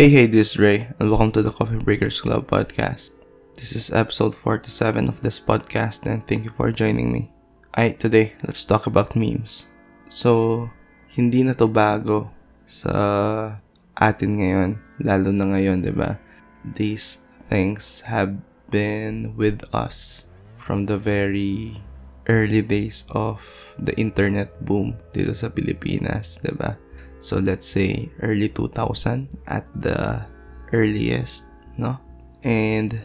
[0.00, 3.20] Hey, hey, this is Ray, and welcome to the Coffee Breakers Club podcast.
[3.52, 7.28] This is episode 47 of this podcast, and thank you for joining me.
[7.76, 9.68] Alright, today, let's talk about memes.
[10.08, 10.72] So,
[11.12, 12.32] hindi na to bago
[12.64, 13.60] sa
[13.92, 16.16] atin ngayon, lalo na ngayon, di ba?
[16.64, 18.40] These things have
[18.72, 21.76] been with us from the very
[22.24, 26.80] early days of the internet boom dito sa Pilipinas, di ba?
[27.20, 30.24] So let's say early 2000 at the
[30.72, 32.00] earliest, no?
[32.42, 33.00] And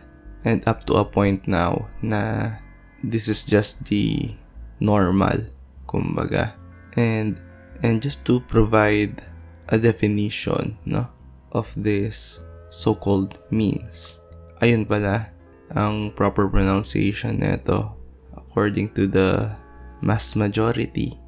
[0.47, 2.55] and up to a point now na
[3.03, 4.31] this is just the
[4.79, 5.51] normal,
[5.85, 6.55] kumbaga.
[6.95, 7.43] And
[7.83, 9.19] and just to provide
[9.67, 11.11] a definition, no,
[11.52, 12.39] of this
[12.71, 14.23] so-called memes.
[14.63, 15.35] Ayun pala
[15.75, 17.91] ang proper pronunciation nito
[18.38, 19.52] according to the
[20.00, 21.19] mass majority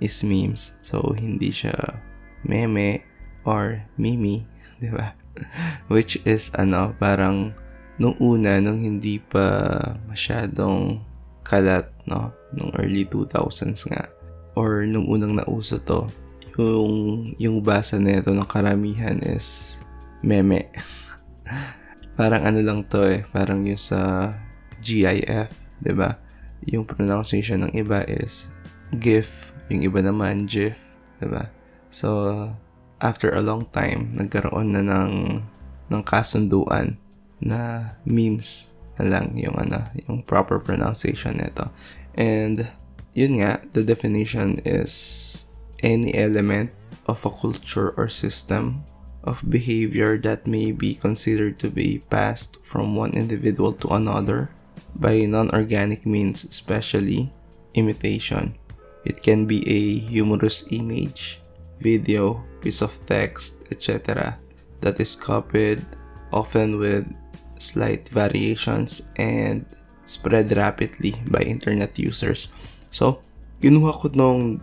[0.00, 0.78] is memes.
[0.80, 2.00] So, hindi siya
[2.46, 3.04] meme
[3.44, 4.46] or mimi,
[4.82, 5.14] di ba?
[5.90, 7.54] Which is, ano, parang
[7.98, 11.02] nung una, nung hindi pa masyadong
[11.44, 12.32] kalat, no?
[12.54, 14.08] Nung early 2000s nga.
[14.54, 16.06] Or nung unang nauso to,
[16.54, 19.78] yung, yung basa nito ng karamihan is
[20.22, 20.70] meme.
[22.18, 24.30] parang ano lang to eh, parang yung sa
[24.78, 26.22] GIF, 'di ba?
[26.70, 28.53] Yung pronunciation ng iba is
[28.98, 31.48] GIF yung iba naman, GIF, diba?
[31.88, 32.52] So,
[33.00, 35.40] after a long time, nagkaroon na ng,
[35.88, 37.00] ng kasunduan
[37.40, 41.72] na memes na lang yung, ano, yung proper pronunciation nito.
[42.14, 42.68] And,
[43.16, 45.46] yun nga, the definition is
[45.80, 46.72] any element
[47.08, 48.84] of a culture or system
[49.24, 54.52] of behavior that may be considered to be passed from one individual to another
[54.92, 57.32] by non-organic means, especially
[57.72, 58.54] imitation.
[59.04, 61.40] It can be a humorous image,
[61.80, 64.40] video, piece of text, etc.
[64.84, 65.80] that is copied,
[66.32, 67.08] often with
[67.56, 69.64] slight variations and
[70.04, 72.52] spread rapidly by internet users.
[72.92, 73.24] So,
[73.64, 74.60] kinuha ko nung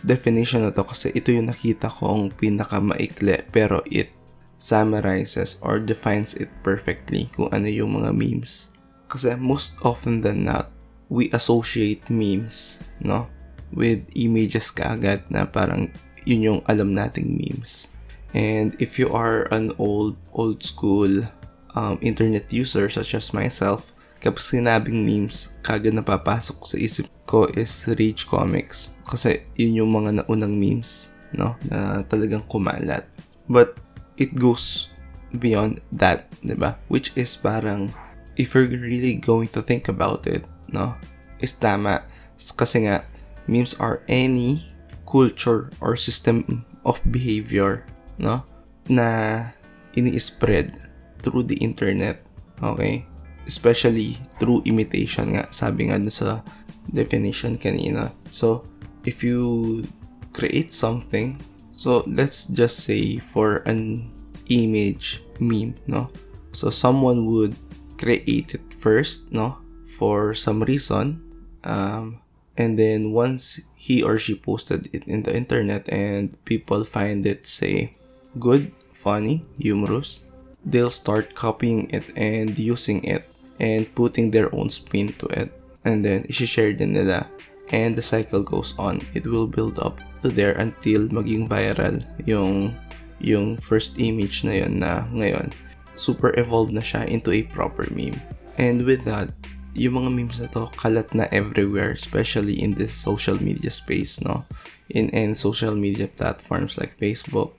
[0.00, 4.08] definition na to kasi ito yung nakita kong pinakamaikli pero it
[4.56, 8.72] summarizes or defines it perfectly kung ano yung mga memes.
[9.12, 10.72] Kasi most often than not,
[11.12, 13.28] we associate memes, no?
[13.74, 15.90] With images kaagad na parang
[16.26, 17.88] yun yung alam nating memes.
[18.30, 21.26] And if you are an old old school
[21.74, 23.90] um, internet user such as myself,
[24.22, 29.00] kapag sinabing memes, kagad napapasok sa isip ko is Rage Comics.
[29.06, 31.58] Kasi yun yung mga naunang memes, no?
[31.66, 33.06] Na talagang kumalat.
[33.50, 33.78] But
[34.14, 34.92] it goes
[35.34, 36.78] beyond that, di ba?
[36.86, 37.90] Which is parang,
[38.38, 40.94] if you're really going to think about it, no?
[41.42, 42.06] Is tama.
[42.36, 43.06] Kasi nga,
[43.50, 44.62] memes are any
[45.02, 47.82] culture or system of behavior
[48.16, 48.46] no?
[48.86, 49.50] Na
[49.98, 50.78] ini-spread
[51.18, 52.22] through the internet
[52.62, 53.02] okay?
[53.50, 56.46] Especially through imitation nga sabi nga sa
[56.94, 58.14] definition kanina.
[58.30, 58.62] So
[59.02, 59.82] if you
[60.30, 61.34] create something
[61.74, 64.06] so let's just say for an
[64.46, 66.06] image meme no?
[66.54, 67.58] So someone would
[67.98, 69.58] create it first no?
[69.98, 71.18] For some reason
[71.66, 72.22] um,
[72.60, 77.48] and then once he or she posted it in the internet and people find it
[77.48, 77.96] say
[78.36, 80.28] good funny humorous
[80.64, 83.24] they'll start copying it and using it
[83.60, 85.52] and putting their own spin to it.
[85.84, 87.28] And then i-share din nila.
[87.70, 89.00] And the cycle goes on.
[89.14, 92.74] It will build up to there until maging viral yung
[93.20, 95.52] yung first image na yun na ngayon.
[95.94, 98.16] Super evolved na siya into a proper meme.
[98.58, 99.30] And with that
[99.74, 104.46] yung mga memes na to kalat na everywhere especially in this social media space no?
[104.90, 107.54] In in social media platforms like Facebook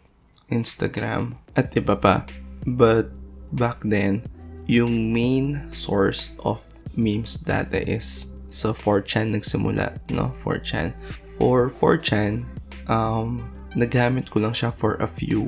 [0.51, 2.27] Instagram at iba pa.
[2.67, 3.15] But
[3.55, 4.27] back then
[4.67, 6.59] yung main source of
[6.95, 10.35] memes dati is sa 4chan nagsimula no?
[10.35, 10.91] 4chan
[11.39, 12.43] for 4chan
[12.91, 13.39] um
[13.71, 15.47] nagamit ko lang siya for a few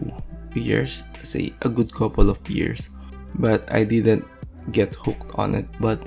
[0.55, 2.89] years say a good couple of years.
[3.35, 4.23] But I didn't
[4.71, 5.65] get hooked on it.
[5.79, 6.03] But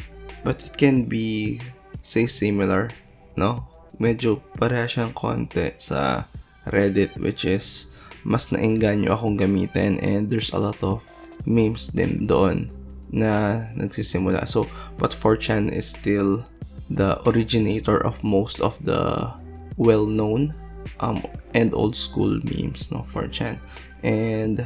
[0.47, 1.59] But it can be,
[2.07, 2.95] say, similar,
[3.35, 3.67] no?
[3.99, 6.31] Medyo pareha siyang konti sa
[6.71, 7.91] Reddit which is
[8.23, 11.03] mas naengganyo akong gamitin and there's a lot of
[11.47, 12.71] memes din doon
[13.11, 14.47] na nagsisimula.
[14.47, 16.47] So, but 4chan is still
[16.87, 19.31] the originator of most of the
[19.79, 20.55] well-known
[21.03, 21.23] um,
[21.55, 23.59] and old school memes, no, 4chan.
[24.03, 24.63] And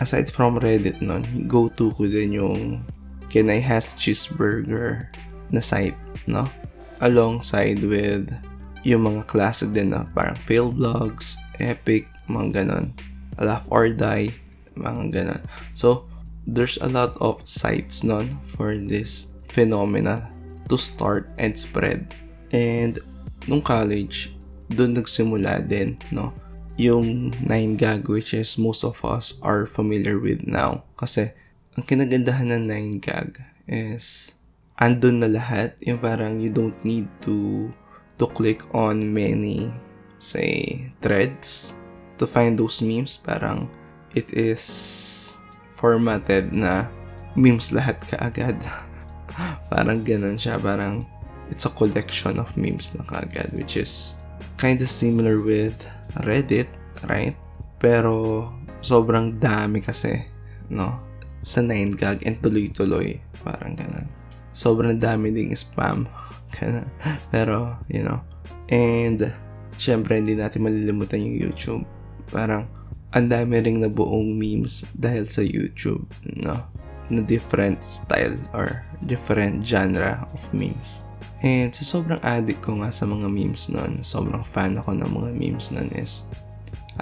[0.00, 2.84] aside from Reddit nun, go-to ko din yung
[3.32, 5.08] Can I Has Cheeseburger
[5.48, 5.96] na site,
[6.28, 6.44] no?
[7.00, 8.28] Alongside with
[8.84, 12.92] yung mga klase din na parang fail blogs, epic, mga ganon.
[13.40, 14.36] Laugh or Die,
[14.76, 15.42] Mga ganun.
[15.76, 16.08] So,
[16.46, 20.32] there's a lot of sites nun for this phenomena
[20.68, 22.16] to start and spread.
[22.52, 22.96] And
[23.48, 24.32] nung college,
[24.72, 26.32] doon nagsimula din, no?
[26.80, 30.88] Yung 9gag which is most of us are familiar with now.
[30.96, 31.36] Kasi,
[31.72, 32.64] ang kinagandahan ng
[33.00, 34.36] 9gag is
[34.76, 35.72] andun na lahat.
[35.80, 37.70] Yung parang you don't need to
[38.20, 39.72] to click on many
[40.20, 41.72] say threads
[42.20, 43.16] to find those memes.
[43.16, 43.72] Parang
[44.12, 44.62] it is
[45.72, 46.92] formatted na
[47.32, 48.60] memes lahat kaagad.
[49.72, 50.60] parang ganun siya.
[50.60, 51.08] Parang
[51.48, 54.20] it's a collection of memes na kaagad which is
[54.60, 55.88] kind of similar with
[56.20, 56.68] Reddit,
[57.08, 57.32] right?
[57.80, 58.46] Pero
[58.84, 60.20] sobrang dami kasi,
[60.68, 61.11] no?
[61.42, 63.18] Sa 9gag and tuloy-tuloy.
[63.42, 64.06] Parang ganun.
[64.54, 66.06] Sobrang dami ding spam.
[66.56, 66.88] ganun.
[67.28, 68.22] Pero, you know.
[68.70, 69.34] And,
[69.76, 71.84] syempre, hindi natin malilimutan yung YouTube.
[72.30, 72.70] Parang,
[73.12, 76.64] ang dami ring nabuong memes dahil sa YouTube, no?
[77.12, 81.04] Na different style or different genre of memes.
[81.44, 85.30] And sa sobrang addict ko nga sa mga memes nun, sobrang fan ako ng mga
[85.36, 86.24] memes nun is,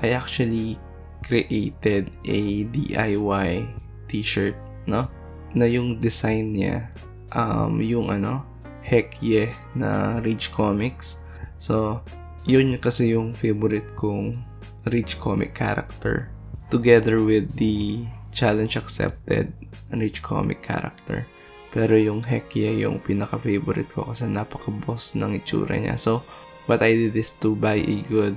[0.01, 0.81] I actually
[1.23, 3.69] created a DIY
[4.11, 4.59] t-shirt,
[4.91, 5.07] no?
[5.55, 6.91] Na yung design niya,
[7.31, 8.43] um, yung ano,
[8.83, 11.23] heck yeah, na Rage Comics.
[11.63, 12.03] So,
[12.43, 14.43] yun kasi yung favorite kong
[14.91, 16.27] Rage Comic character.
[16.71, 19.55] Together with the challenge accepted
[19.95, 21.27] Rage Comic character.
[21.71, 25.95] Pero yung heck yeah, yung pinaka-favorite ko kasi napaka-boss ng itsura niya.
[25.95, 26.27] So,
[26.67, 28.35] what I did is to buy a good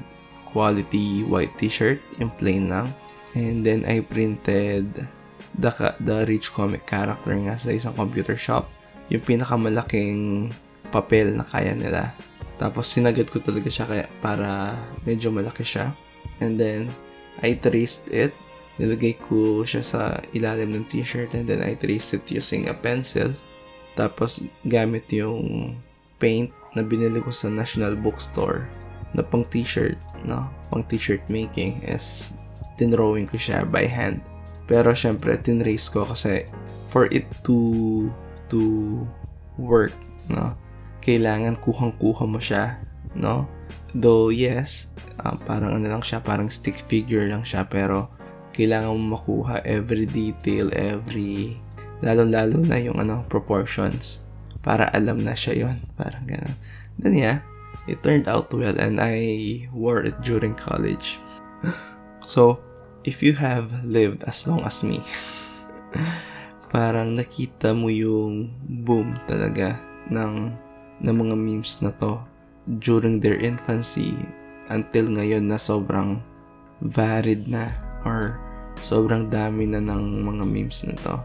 [0.53, 2.93] quality white t-shirt, yung plain lang.
[3.33, 5.09] And then I printed
[5.57, 5.71] the,
[6.01, 8.69] the rich comic character nga sa isang computer shop.
[9.09, 10.49] Yung pinakamalaking
[10.89, 12.13] papel na kaya nila.
[12.57, 15.93] Tapos sinagad ko talaga siya kaya para medyo malaki siya.
[16.41, 16.89] And then
[17.41, 18.33] I traced it
[18.81, 20.01] nilagay ko siya sa
[20.33, 23.33] ilalim ng t-shirt and then I traced it using a pencil.
[23.93, 25.77] Tapos gamit yung
[26.17, 28.65] paint na binili ko sa National Bookstore
[29.13, 30.49] na pang t-shirt, no?
[30.73, 32.33] Pang t-shirt making is
[32.81, 34.25] tinrawing ko siya by hand.
[34.65, 36.47] Pero syempre, tinrace ko kasi
[36.87, 38.07] for it to
[38.47, 38.61] to
[39.59, 39.95] work,
[40.29, 40.55] no?
[41.03, 42.79] Kailangan kuhang-kuha mo siya,
[43.17, 43.49] no?
[43.91, 48.09] Though yes, uh, parang ano lang siya, parang stick figure lang siya, pero
[48.55, 51.59] kailangan mo makuha every detail, every
[52.03, 54.23] lalong-lalo na yung ano proportions
[54.59, 56.55] para alam na siya yon parang ganun
[56.99, 57.39] then yeah
[57.87, 61.19] it turned out well and I wore it during college
[62.27, 62.59] so
[63.03, 65.03] if you have lived as long as me
[66.73, 69.77] parang nakita mo yung boom talaga
[70.09, 70.51] ng
[71.03, 72.17] ng mga memes na to
[72.79, 74.15] during their infancy
[74.71, 76.23] until ngayon na sobrang
[76.81, 77.69] varied na
[78.07, 78.39] or
[78.79, 81.15] sobrang dami na ng mga memes na to.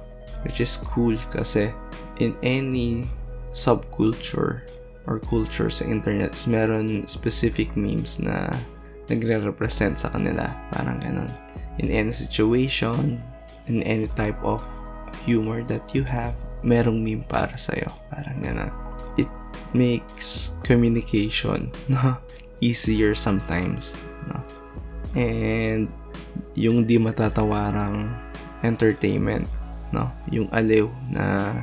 [0.46, 1.74] Which is cool kasi
[2.22, 3.10] in any
[3.50, 4.62] subculture
[5.08, 8.52] or culture sa internet, meron specific memes na
[9.08, 10.52] nagre-represent sa kanila.
[10.70, 11.31] Parang ganun.
[11.78, 13.22] In any situation,
[13.70, 14.62] in any type of
[15.22, 17.86] humor that you have, merong meme para sa'yo.
[18.10, 18.72] Parang ganun.
[19.14, 19.31] It
[19.74, 22.19] makes communication no,
[22.58, 23.94] easier sometimes.
[24.26, 24.43] No?
[25.14, 25.86] And
[26.58, 28.10] yung di matatawarang
[28.67, 29.46] entertainment,
[29.94, 30.10] no?
[30.34, 31.55] Yung aliw na,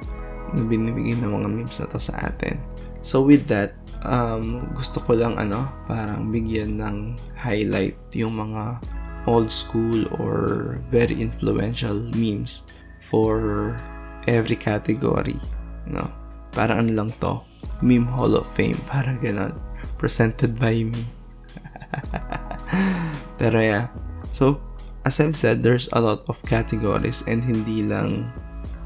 [0.56, 2.60] na binibigay ng mga memes na to sa atin.
[3.06, 6.98] So with that, um, gusto ko lang ano, parang bigyan ng
[7.38, 8.82] highlight yung mga
[9.26, 12.62] old school or very influential memes
[13.02, 13.76] for
[14.30, 15.38] every category,
[15.86, 16.06] You no?
[16.56, 17.44] Parang ano lang to,
[17.84, 19.54] Meme Hall of Fame, parang ganun.
[20.00, 21.04] Presented by me.
[23.40, 23.92] Pero yeah,
[24.36, 24.60] So,
[25.08, 28.28] as I've said, there's a lot of categories and hindi lang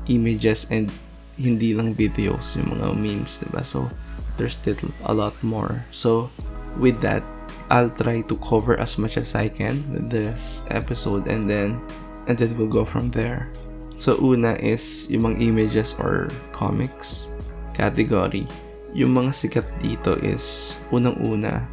[0.05, 0.93] images and
[1.41, 3.65] hindi lang videos yung mga memes, diba?
[3.65, 3.89] So,
[4.37, 4.77] there's still
[5.09, 5.81] a lot more.
[5.89, 6.29] So,
[6.77, 7.25] with that,
[7.69, 11.77] I'll try to cover as much as I can with this episode and then
[12.25, 13.53] and then we'll go from there.
[14.01, 17.29] So, una is yung mga images or comics
[17.77, 18.49] category.
[18.97, 21.67] Yung mga sikat dito is unang-una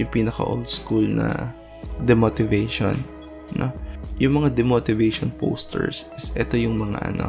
[0.00, 1.52] yung pinaka old school na
[2.08, 2.96] demotivation
[3.56, 3.68] no?
[4.16, 7.28] Yung mga demotivation posters is ito yung mga ano,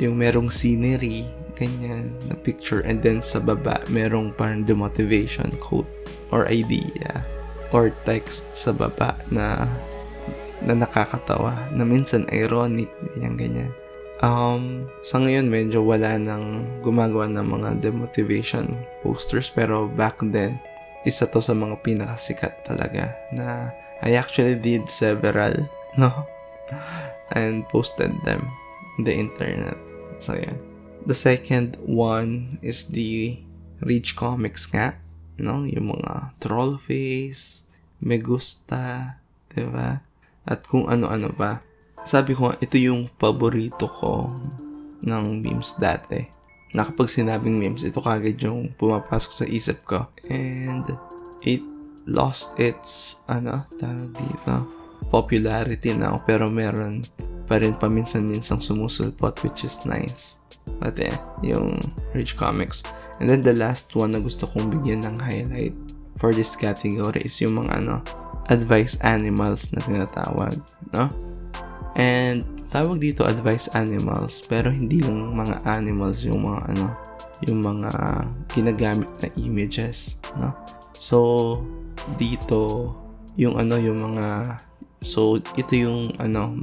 [0.00, 1.22] yung merong scenery,
[1.54, 5.88] ganyan, na picture, and then sa baba, merong parang demotivation quote
[6.34, 7.22] or idea
[7.74, 9.66] or text sa baba na
[10.64, 13.72] na nakakatawa, na minsan ironic, ganyan, ganyan.
[14.24, 18.72] Um, sa ngayon, medyo wala nang gumagawa ng mga demotivation
[19.04, 20.56] posters, pero back then,
[21.04, 23.68] isa to sa mga pinakasikat talaga na
[24.00, 25.68] I actually did several,
[26.00, 26.24] no?
[27.36, 28.48] and posted them
[28.96, 29.76] on the internet.
[30.18, 30.56] So yeah.
[31.04, 33.36] The second one is the
[33.84, 34.96] Rich Comics nga.
[35.36, 35.68] No?
[35.68, 37.63] Yung mga troll face,
[38.04, 39.16] me gusta,
[39.48, 40.04] diba?
[40.44, 41.64] At kung ano-ano pa.
[42.04, 44.28] Sabi ko ito yung paborito ko
[45.00, 46.20] ng memes dati.
[46.76, 50.12] Na sinabing memes, ito kagad yung pumapasok sa isip ko.
[50.28, 50.84] And
[51.40, 51.64] it
[52.04, 54.54] lost its, ano, tawag dito,
[55.08, 56.20] popularity now.
[56.28, 57.08] Pero meron
[57.48, 60.44] pa rin paminsan-minsang sumusulpot which is nice.
[60.96, 61.76] Yeah, yung
[62.12, 62.84] Rich Comics.
[63.20, 65.76] And then the last one na gusto kong bigyan ng highlight
[66.16, 68.00] for this category is yung mga ano,
[68.48, 70.56] advice animals na tinatawag,
[70.92, 71.08] no?
[71.94, 72.42] And
[72.74, 76.86] tawag dito advice animals pero hindi lang mga animals yung mga ano,
[77.46, 77.90] yung mga
[78.50, 80.50] ginagamit na images, no?
[80.94, 81.18] So
[82.18, 82.92] dito
[83.38, 84.58] yung ano yung mga
[85.02, 86.54] so ito yung ano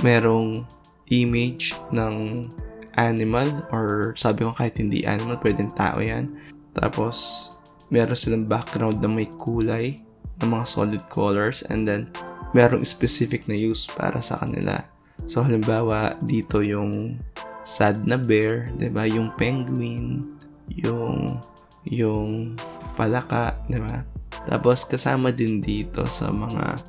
[0.00, 0.64] merong
[1.12, 2.48] image ng
[2.96, 6.32] animal or sabi ko kahit hindi animal, pwedeng tao yan.
[6.72, 7.48] Tapos,
[7.92, 10.00] meron silang background na may kulay
[10.40, 12.08] ng mga solid colors and then
[12.56, 14.80] merong specific na use para sa kanila.
[15.28, 17.20] So, halimbawa, dito yung
[17.62, 19.06] sad na bear, 'di ba?
[19.06, 20.34] Yung penguin,
[20.66, 21.38] yung
[21.86, 22.58] yung
[22.98, 24.02] palaka, 'di ba?
[24.48, 26.80] Tapos kasama din dito sa mga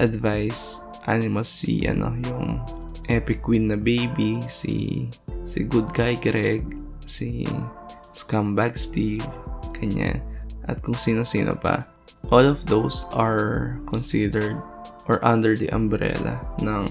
[0.00, 2.64] advice animals si ano, yung
[3.12, 5.06] epic queen na baby, si
[5.44, 6.64] si Good Guy Greg,
[7.04, 7.44] si
[8.16, 9.26] Scumbag Steve,
[9.76, 10.16] kanya,
[10.68, 11.86] at kung sino-sino pa.
[12.30, 14.56] All of those are considered
[15.10, 16.86] or under the umbrella ng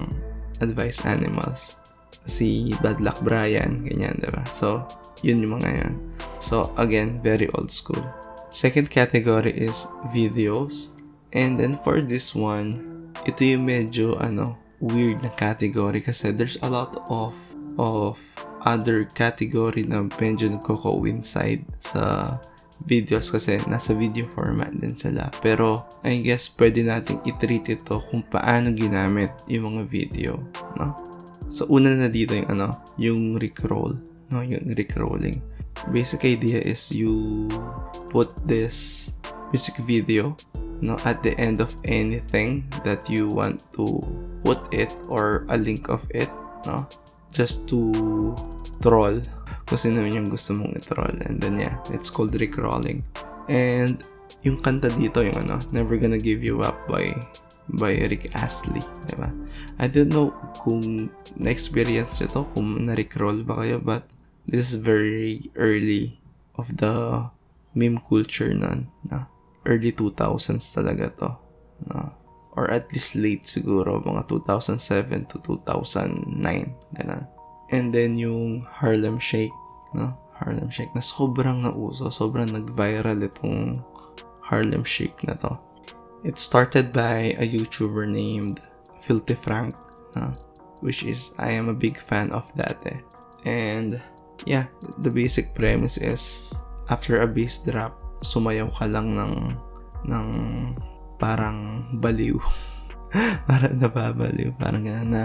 [0.60, 1.80] Advice Animals.
[2.28, 4.46] Si Bad Luck Brian, ganyan, diba?
[4.54, 4.86] So,
[5.25, 5.94] yun yung mga yan.
[6.44, 8.04] So, again, very old school.
[8.51, 10.92] Second category is videos.
[11.32, 12.75] And then for this one,
[13.24, 17.38] ito yung medyo, ano, weird na category kasi there's a lot of
[17.78, 18.18] of
[18.66, 22.36] other category na medyo nagko-coincide sa
[22.86, 25.30] videos kasi nasa video format din sila.
[25.42, 30.32] Pero I guess pwede nating i-treat ito kung paano ginamit yung mga video,
[30.78, 30.94] no?
[31.52, 34.00] So una na dito yung ano, yung rickroll,
[34.32, 34.40] no?
[34.42, 35.42] Yung rickrolling.
[35.90, 37.50] Basic idea is you
[38.14, 39.10] put this
[39.52, 40.38] music video
[40.82, 44.02] no at the end of anything that you want to
[44.44, 46.30] put it or a link of it
[46.66, 46.88] no
[47.30, 48.34] just to
[48.82, 49.22] troll
[49.72, 51.16] kung sino yung gusto mong i-troll.
[51.24, 53.08] And then yeah, it's called Rickrolling.
[53.48, 54.04] And
[54.44, 57.16] yung kanta dito, yung ano, Never Gonna Give You Up by
[57.72, 59.32] by Rick Astley, di ba?
[59.80, 61.08] I don't know kung
[61.40, 64.04] na-experience nyo to, kung na-rickroll ba kayo, but
[64.44, 66.20] this is very early
[66.60, 67.24] of the
[67.72, 69.32] meme culture nun, na
[69.63, 71.30] early 2000s talaga to.
[71.88, 72.12] No?
[72.51, 77.24] Or at least late siguro, mga 2007 to 2009, ganun.
[77.72, 79.56] And then yung Harlem Shake,
[79.93, 80.17] no?
[80.41, 83.86] Harlem Shake na sobrang nauso, sobrang nag-viral itong
[84.41, 85.53] Harlem Shake na to.
[86.25, 88.62] It started by a YouTuber named
[89.01, 89.77] Filthy Frank,
[90.17, 90.33] no?
[90.81, 93.01] which is I am a big fan of that eh.
[93.45, 94.01] And
[94.45, 96.53] yeah, the basic premise is
[96.89, 99.33] after a bass drop, sumayaw ka lang ng
[100.10, 100.27] ng
[101.21, 102.38] parang baliw.
[103.50, 105.24] parang nababaliw, parang gana na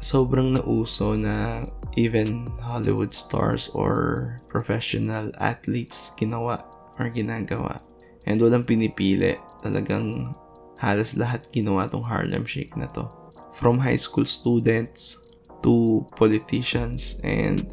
[0.00, 6.62] sobrang nauso na even Hollywood stars or professional athletes ginawa
[7.00, 7.80] or ginagawa.
[8.26, 9.38] And walang pinipili.
[9.62, 10.36] Talagang
[10.76, 13.08] halos lahat ginawa tong Harlem Shake na to.
[13.54, 15.24] From high school students
[15.64, 17.64] to politicians and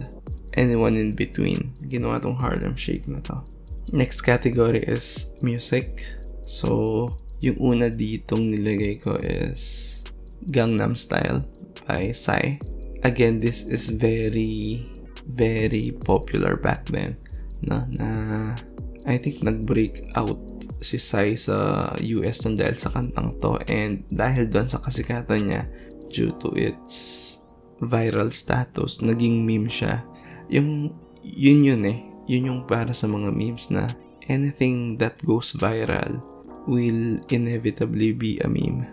[0.56, 1.76] anyone in between.
[1.84, 3.44] Ginawa tong Harlem Shake na to.
[3.92, 6.08] Next category is music.
[6.48, 10.00] So, yung una ditong nilagay ko is
[10.48, 11.44] Gangnam Style
[11.86, 12.58] by Psy.
[13.04, 14.86] Again, this is very,
[15.28, 17.18] very popular back then.
[17.62, 17.84] No?
[17.90, 18.56] Na,
[19.04, 20.40] I think nag-break out
[20.84, 25.64] si Psy sa US nun dahil sa kantang to and dahil doon sa kasikatan niya
[26.12, 27.40] due to its
[27.80, 30.04] viral status, naging meme siya.
[30.52, 30.92] Yung,
[31.24, 32.00] yun yun eh.
[32.28, 33.92] Yun yung para sa mga memes na
[34.32, 36.24] anything that goes viral
[36.64, 38.88] will inevitably be a meme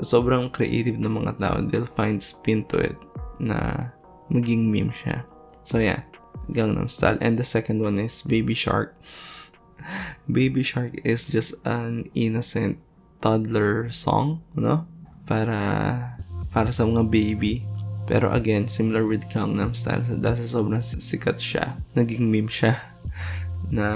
[0.00, 2.98] so, sobrang creative ng mga tao, they'll find spin to it
[3.40, 3.90] na
[4.30, 5.24] maging meme siya.
[5.66, 6.06] So yeah,
[6.50, 7.18] Gangnam Style.
[7.20, 8.94] And the second one is Baby Shark.
[10.30, 12.78] Baby Shark is just an innocent
[13.20, 14.86] toddler song, no?
[15.26, 16.14] Para
[16.50, 17.66] para sa mga baby.
[18.06, 22.78] Pero again, similar with Gangnam Style, dahil sa sobrang sikat siya, naging meme siya
[23.76, 23.86] na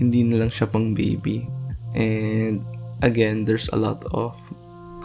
[0.00, 1.44] hindi na lang siya pang baby.
[1.92, 2.64] And
[3.04, 4.40] again, there's a lot of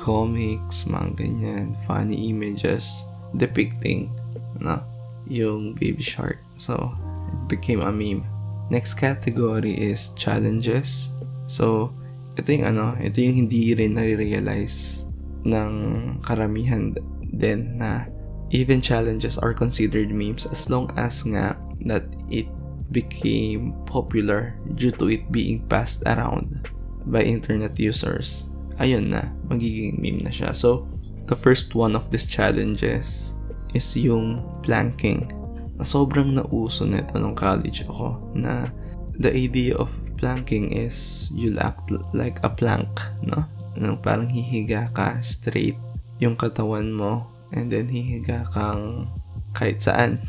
[0.04, 3.08] comics, mga ganyan, funny images
[3.40, 4.12] depicting
[4.60, 4.84] no,
[5.32, 6.44] yung baby shark.
[6.60, 6.92] So,
[7.32, 8.28] it became a meme.
[8.68, 11.08] Next category is challenges.
[11.48, 11.96] So,
[12.36, 15.08] ito yung ano, ito yung hindi rin nare-realize
[15.48, 15.72] ng
[16.20, 16.92] karamihan
[17.32, 18.08] din na
[18.54, 21.58] even challenges are considered memes as long as nga
[21.88, 22.46] that it
[22.94, 26.70] became popular due to it being passed around
[27.10, 28.53] by internet users.
[28.82, 30.54] Ayun na, magiging meme na siya.
[30.56, 30.90] So,
[31.30, 33.38] the first one of these challenges
[33.74, 35.30] is yung planking.
[35.78, 38.70] Na sobrang nauso nito nung college ako na
[39.18, 42.90] the idea of planking is you'll act like a plank,
[43.22, 43.46] no?
[43.78, 45.78] Nung parang hihiga ka straight
[46.22, 49.10] yung katawan mo and then hihiga kang
[49.54, 50.22] kahit saan.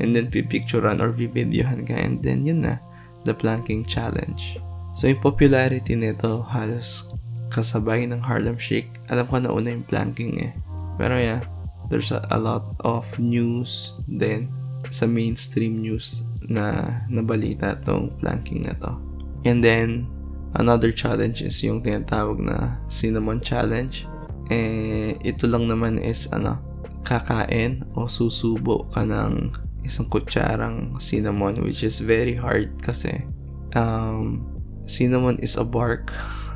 [0.00, 2.82] And then pipicturean or videohan ka and then yun na,
[3.24, 4.58] the planking challenge.
[4.98, 7.14] So yung popularity nito halos
[7.50, 9.02] kasabay ng Harlem Shake.
[9.10, 10.52] Alam ko na una yung planking eh.
[10.96, 11.42] Pero yeah,
[11.90, 14.48] there's a, a lot of news then
[14.88, 18.96] sa mainstream news na nabalita tong planking na to.
[19.44, 20.08] And then,
[20.56, 24.08] another challenge is yung tinatawag na cinnamon challenge.
[24.50, 26.58] Eh, ito lang naman is ano,
[27.06, 29.54] kakain o susubo ka ng
[29.86, 33.24] isang kutsarang cinnamon which is very hard kasi
[33.72, 34.44] um,
[34.84, 36.12] cinnamon is a bark.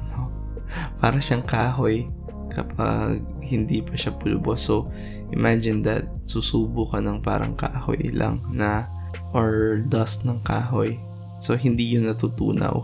[0.99, 2.09] Para siyang kahoy
[2.55, 4.55] kapag hindi pa siya pulbo.
[4.55, 4.89] So,
[5.35, 8.87] imagine that susubo ka ng parang kahoy lang na
[9.35, 10.97] or dust ng kahoy.
[11.43, 12.75] So, hindi yun natutunaw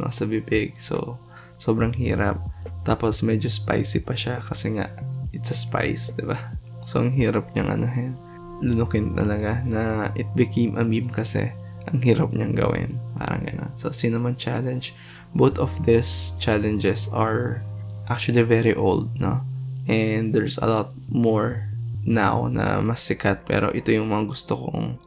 [0.00, 0.80] no, sa bibig.
[0.80, 1.20] So,
[1.60, 2.40] sobrang hirap.
[2.88, 4.88] Tapos, medyo spicy pa siya kasi nga,
[5.36, 6.40] it's a spice, di ba?
[6.88, 8.16] So, ang hirap niyang anuhin.
[8.64, 11.52] Lunukin talaga na it became a meme kasi
[11.88, 12.96] ang hirap niyang gawin.
[13.20, 13.72] Parang gano'n.
[13.76, 14.96] So, cinnamon challenge.
[15.34, 17.62] Both of these challenges are
[18.10, 19.46] actually very old, no?
[19.86, 21.70] And there's a lot more
[22.04, 24.98] now na mas sikat pero ito yung mga gusto kong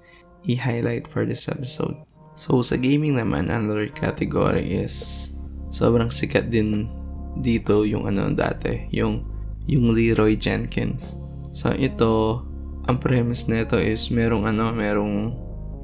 [0.48, 1.98] i-highlight for this episode.
[2.34, 5.30] So sa gaming naman, another category is
[5.70, 6.90] sobrang sikat din
[7.38, 9.26] dito yung ano dati, yung
[9.66, 11.16] yung Leroy Jenkins.
[11.56, 12.44] So ito,
[12.90, 15.34] ang premise nito is merong ano, merong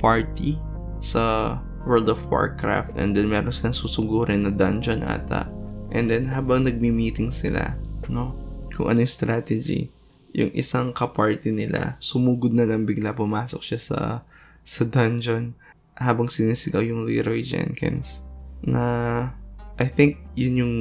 [0.01, 0.59] party
[0.99, 6.69] sa World of Warcraft and then meron silang susugurin na dungeon ata And then, habang
[6.69, 7.73] nagmi-meeting sila,
[8.05, 8.37] no,
[8.73, 9.89] kung ano yung strategy,
[10.29, 13.99] yung isang kaparty nila, sumugod na lang bigla pumasok siya sa
[14.61, 15.57] sa dungeon
[15.97, 18.21] habang sinisigaw yung Leroy Jenkins.
[18.61, 19.33] Na,
[19.81, 20.75] I think, yun yung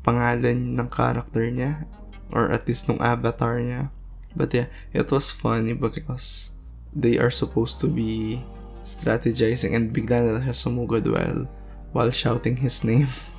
[0.00, 1.84] pangalan ng character niya
[2.32, 3.92] or at least nung avatar niya.
[4.32, 6.56] But yeah, it was funny because
[6.90, 8.42] they are supposed to be
[8.84, 11.48] strategizing and bigla na siya sumugod while
[11.96, 13.08] while shouting his name.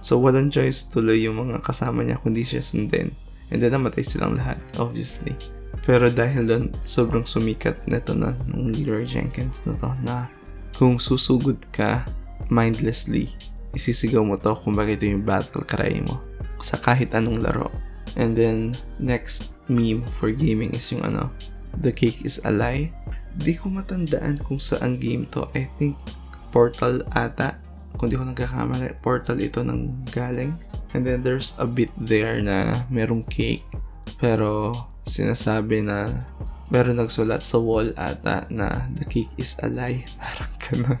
[0.00, 3.10] So, walang choice tuloy yung mga kasama niya kundi siya sundin.
[3.50, 5.34] And then, namatay silang lahat, obviously.
[5.82, 10.30] Pero dahil doon, sobrang sumikat nito na ng Leroy Jenkins na to na
[10.72, 12.06] kung susugod ka
[12.48, 13.28] mindlessly,
[13.76, 16.22] isisigaw mo to kung bakit yung battle cry mo
[16.62, 17.68] sa kahit anong laro.
[18.14, 21.34] And then, next meme for gaming is yung ano,
[21.82, 22.94] The Cake is a Lie.
[23.34, 25.46] Di ko matandaan kung saan game to.
[25.54, 25.98] I think
[26.54, 27.64] Portal ata
[27.98, 30.54] kung di ko nagkakamali, portal ito ng galing.
[30.94, 33.66] And then there's a bit there na merong cake.
[34.18, 34.74] Pero
[35.06, 36.26] sinasabi na
[36.70, 40.06] meron nagsulat sa wall ata na the cake is a lie.
[40.18, 41.00] Parang ganun.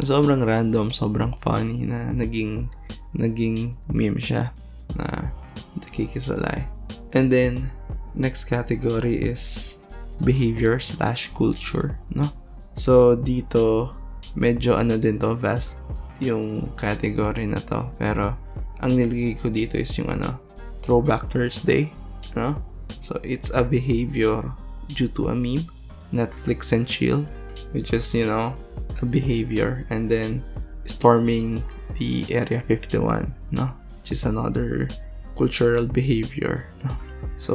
[0.00, 2.70] sobrang random, sobrang funny na naging
[3.12, 4.54] naging meme siya
[4.94, 5.34] na
[5.82, 6.66] the cake is a lie.
[7.10, 7.74] And then
[8.14, 9.78] next category is
[10.20, 12.32] behavior slash culture, no?
[12.76, 13.96] So dito
[14.38, 15.82] medyo ano din to vast
[16.20, 17.88] yung category na to.
[17.96, 18.36] Pero,
[18.80, 20.38] ang nilagay ko dito is yung ano,
[20.84, 21.90] Throwback Thursday.
[22.36, 22.60] No?
[23.00, 24.44] So, it's a behavior
[24.92, 25.66] due to a meme.
[26.12, 27.24] Netflix and chill.
[27.72, 28.54] Which is, you know,
[29.00, 29.86] a behavior.
[29.88, 30.44] And then,
[30.84, 31.64] storming
[31.96, 33.32] the Area 51.
[33.50, 33.72] No?
[34.00, 34.88] Which is another
[35.36, 36.68] cultural behavior.
[36.84, 36.96] No?
[37.36, 37.54] So,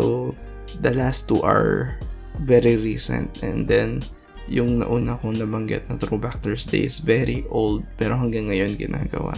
[0.81, 1.99] the last two are
[2.43, 3.43] very recent.
[3.43, 4.03] And then,
[4.45, 9.37] yung nauna kong nabanggit na Throwback Thursday is very old pero hanggang ngayon ginagawa.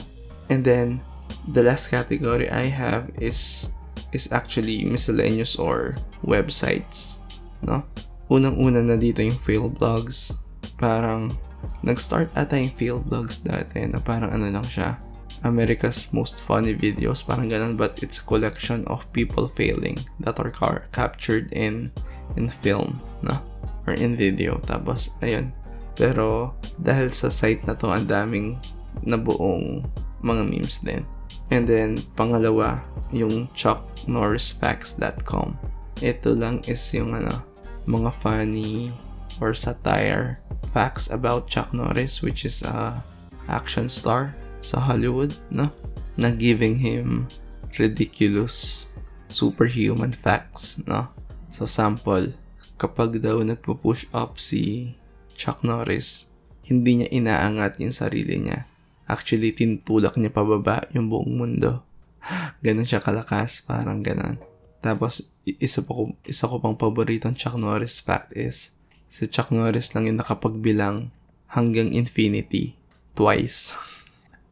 [0.52, 1.00] And then,
[1.48, 3.72] the last category I have is
[4.16, 7.24] is actually miscellaneous or websites.
[7.64, 7.84] No?
[8.28, 10.36] Unang-una na dito yung fail blogs.
[10.80, 11.36] Parang,
[11.84, 15.00] nag-start ata yung fail blogs dati na parang ano lang siya.
[15.46, 20.50] America's most funny videos, parang ganun, but it's a collection of people failing that are
[20.50, 21.94] car- captured in
[22.38, 23.42] in film, no?
[23.88, 24.60] or in video.
[24.68, 25.56] Tapos, ayun.
[25.98, 28.62] Pero, dahil sa site na to, ang daming
[29.02, 29.82] nabuong
[30.22, 31.02] mga memes din.
[31.50, 35.58] And then, pangalawa, yung chucknorrisfacts.com.
[36.04, 37.42] Ito lang is yung ano,
[37.88, 38.94] mga funny
[39.40, 43.02] or satire facts about Chuck Norris, which is a
[43.48, 45.72] action star sa Hollywood, no?
[46.20, 47.32] Na giving him
[47.80, 48.92] ridiculous
[49.32, 51.10] superhuman facts, no?
[51.58, 52.38] So, sample,
[52.78, 54.94] kapag daw nagpo-push up si
[55.34, 56.30] Chuck Norris,
[56.70, 58.70] hindi niya inaangat yung sarili niya.
[59.10, 61.82] Actually, tinutulak niya pababa yung buong mundo.
[62.62, 64.38] Ganon siya kalakas, parang ganon.
[64.86, 68.78] Tapos, isa, pa ko, isa ko pang paboritong Chuck Norris fact is,
[69.10, 71.10] si Chuck Norris lang yung nakapagbilang
[71.58, 72.78] hanggang infinity
[73.18, 73.74] twice.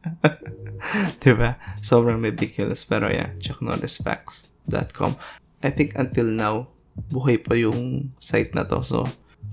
[1.22, 1.54] diba?
[1.78, 2.82] Sobrang ridiculous.
[2.82, 5.14] Pero yeah, chucknorrisfacts.com.
[5.62, 6.74] I think until now,
[7.10, 8.82] buhay pa yung site na to.
[8.82, 9.04] So,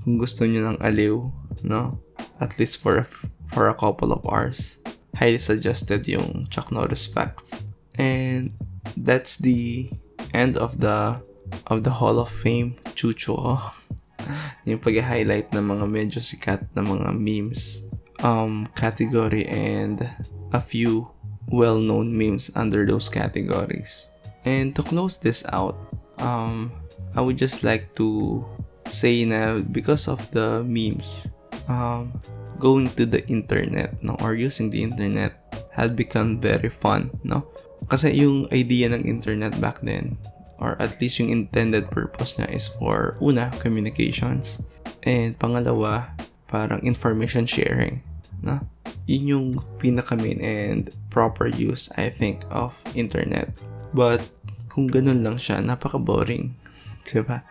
[0.04, 1.18] kung gusto nyo ng aliw,
[1.64, 2.00] no?
[2.40, 3.06] At least for a,
[3.48, 4.84] for a couple of hours,
[5.16, 7.64] highly suggested yung Chuck Norris Facts.
[7.96, 8.58] And
[8.98, 9.90] that's the
[10.34, 11.22] end of the
[11.70, 13.56] of the Hall of Fame chucho ko.
[14.68, 17.84] yung pag-highlight ng mga medyo sikat na mga memes
[18.24, 20.08] um, category and
[20.56, 21.12] a few
[21.52, 24.08] well-known memes under those categories.
[24.48, 25.76] And to close this out,
[26.20, 26.72] um,
[27.12, 28.42] I would just like to
[28.88, 31.28] say na because of the memes,
[31.68, 32.16] um,
[32.60, 35.36] going to the internet no, or using the internet
[35.76, 37.12] had become very fun.
[37.24, 37.48] No?
[37.92, 40.16] Kasi yung idea ng internet back then,
[40.64, 44.64] or at least yung intended purpose niya is for, una, communications,
[45.04, 46.16] and pangalawa,
[46.48, 48.00] parang information sharing.
[48.40, 48.64] No?
[49.04, 49.48] Yun yung
[49.84, 53.52] pinaka main and proper use, I think, of internet.
[53.92, 54.24] But,
[54.72, 56.56] kung ganun lang siya, napaka-boring.
[57.04, 57.44] Diba?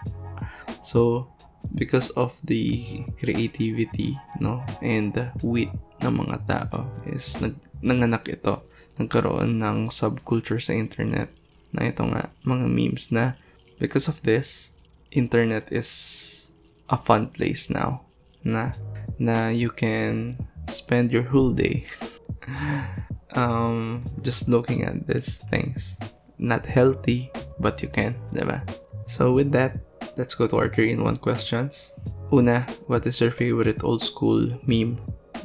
[0.83, 1.31] So,
[1.75, 5.71] because of the creativity, no, and the wit
[6.03, 8.67] ng mga tao is nag nanganak ito.
[9.01, 11.33] Nagkaroon ng subculture sa internet
[11.73, 13.41] na ito nga, mga memes na
[13.81, 14.77] because of this,
[15.11, 16.53] internet is
[16.93, 18.05] a fun place now
[18.45, 18.77] na
[19.17, 20.37] na you can
[20.69, 21.89] spend your whole day
[23.35, 25.97] um, just looking at these things.
[26.39, 28.67] Not healthy, but you can, diba?
[29.07, 29.79] So with that,
[30.17, 31.95] let's go to our 3-in-1 questions.
[32.33, 34.97] Una, what is your favorite old school meme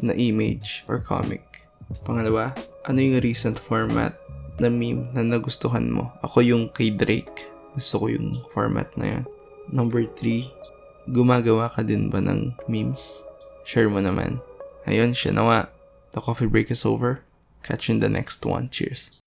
[0.02, 1.68] na image or comic?
[2.08, 2.56] Pangalawa,
[2.88, 4.16] ano yung recent format
[4.60, 6.16] na meme na nagustuhan mo?
[6.24, 7.52] Ako yung kay Drake.
[7.76, 9.24] Gusto ko yung format na yun.
[9.68, 13.24] Number 3, gumagawa ka din ba ng memes?
[13.68, 14.40] Share mo naman.
[14.88, 15.68] Ayun, siya nawa.
[16.16, 17.28] The coffee break is over.
[17.68, 18.72] Catch you in the next one.
[18.72, 19.20] Cheers.